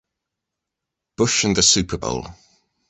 Bush 1.15 1.43
and 1.43 1.55
the 1.55 1.61
Super 1.61 1.99
Bowl. 1.99 2.25